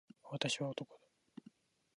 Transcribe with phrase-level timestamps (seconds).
[0.31, 1.05] 私は男だ。